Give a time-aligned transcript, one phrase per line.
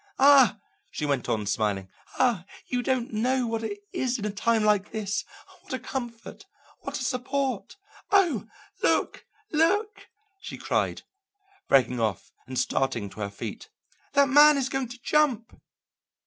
[0.17, 0.57] Ah,"
[0.89, 4.89] she went on, smiling, "ah, you don't know what it is in a time like
[4.91, 5.23] this!
[5.61, 6.47] What a comfort!
[6.79, 7.75] What a support!
[8.09, 8.47] Oh,
[8.81, 10.07] look, look!"
[10.39, 11.03] she cried,
[11.69, 13.69] breaking off and starting to her feet.
[14.13, 15.61] "That man is going to jump!"